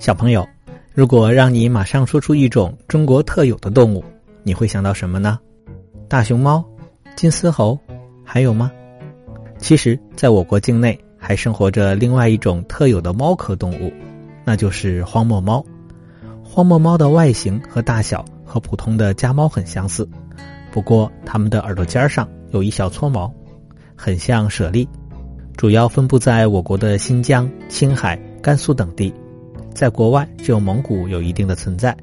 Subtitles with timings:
[0.00, 0.48] 小朋友，
[0.94, 4.02] 如果让你马上说出一种中国特有的动物，
[4.42, 5.38] 你会想到什么呢？
[6.08, 6.64] 大熊猫、
[7.16, 7.78] 金丝猴，
[8.24, 8.72] 还有吗？
[9.58, 13.92] 其实，在我国境内还生活着另外一种特有的猫科动物，
[14.42, 15.62] 那就是荒漠猫。
[16.42, 20.08] 荒漠猫的外形和大小和普通的家猫很相似，
[20.72, 23.30] 不过它们的耳朵尖上有一小撮毛，
[23.94, 24.88] 很像猞猁。
[25.58, 29.12] 主要分布在我国的新疆、青海、甘肃等地，
[29.74, 31.96] 在国外只有蒙古有一定的存在。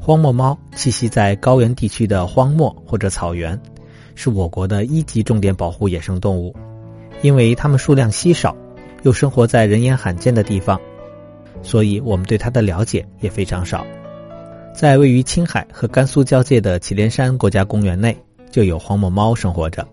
[0.00, 3.60] 荒漠猫栖息在高原地区的荒漠或者草原，
[4.14, 6.54] 是我国的一级重点保护野生动物。
[7.22, 8.56] 因为它们数量稀少，
[9.02, 10.80] 又生活在人烟罕见的地方，
[11.62, 13.84] 所以我们对它的了解也非常少。
[14.72, 18.16] 在位于青海和甘肃交界的祁连山国家公园内，
[18.50, 19.86] 就有荒漠猫生活着。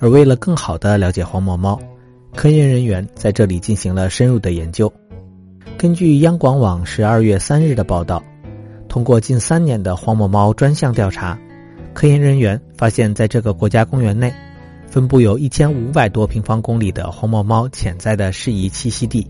[0.00, 1.78] 而为了更好地了解荒漠猫，
[2.34, 4.92] 科研人员在这里进行了深入的研究。
[5.76, 8.22] 根据央广网十二月三日的报道，
[8.88, 11.36] 通过近三年的荒漠猫专项调查，
[11.92, 14.32] 科研人员发现，在这个国家公园内，
[14.86, 19.26] 分布有一千五百多平方公里的荒漠猫潜在的适宜栖息地。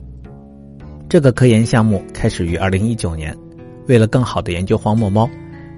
[1.08, 3.34] 这个科研项目开始于二零一九年，
[3.86, 5.28] 为了更好的研究荒漠猫。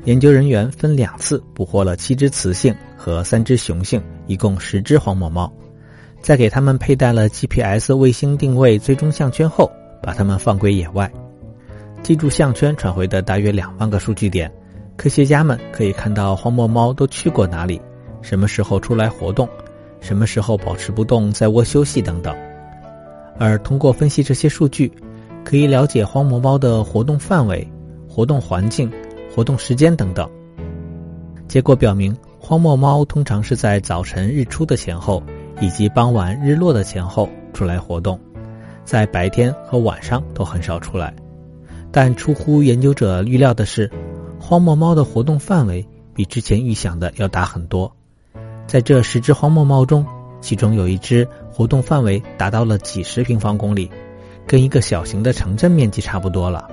[0.05, 5.51] 研究人员分两次捕获了七只雌性和三只雄性，一共十只荒漠猫，
[6.21, 9.71] 在给它们佩戴了 GPS 卫星定位追踪项圈后，
[10.05, 11.11] 把它们放归野外。
[12.03, 14.53] 记住项圈传回的大约两万个数据点，
[14.97, 17.81] 科学家们可以看到荒漠猫都去过哪里，
[18.21, 19.49] 什么时候出来活动，
[20.01, 22.37] 什么时候保持不动在窝休息等等。
[23.39, 24.93] 而通过分析这些数据，
[25.43, 27.67] 可以了解荒漠猫的活动范围、
[28.09, 28.93] 活动环境。
[29.35, 30.31] 活动时间等等，
[31.49, 35.21] 结果表明，荒漠猫通常是在早晨日出的前后，
[35.61, 38.17] 以及傍晚日落的前后出来活动，
[38.85, 41.15] 在白天和晚上都很少出来。
[41.91, 43.91] 但出乎研究者预料的是，
[44.39, 47.91] 荒漠猫的活动范围比之前预想的要大很多。
[48.67, 50.05] 在这十只荒漠猫中，
[50.41, 53.91] 其中有一只活动范围达到了几十平方公里，
[54.47, 56.69] 跟一个小型的城镇面积差不多了。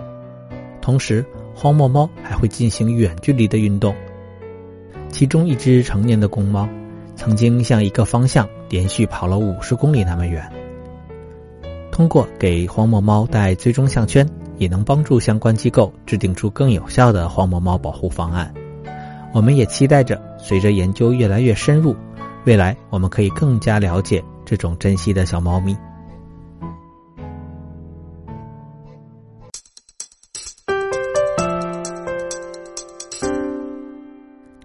[0.82, 1.24] 同时，
[1.54, 3.96] 荒漠猫还会进行远距离的运动，
[5.10, 6.68] 其中一只成年的公猫
[7.16, 10.52] 曾经向一个方向连续跑了五十公里那么远。
[11.92, 18.52] 通过给荒漠猫戴追踪项圈，也能帮助相关机构制定出更有效的荒漠猫保护方案。
[19.34, 21.96] 我们也期待着，随着研究越来越深入，
[22.46, 25.78] 未来我们可以更加了解这种珍稀的小猫咪。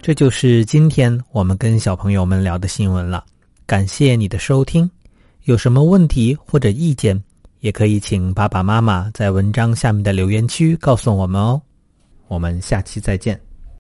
[0.00, 3.25] 这就是今天我们跟小朋友们聊的新闻了，
[3.66, 4.88] 感谢你的收听。
[5.47, 7.23] 有什么问题或者意见，
[7.61, 11.62] 也可以请爸爸妈妈在文章下面的留言区告诉我们哦。
[12.27, 13.46] 我们下期再见。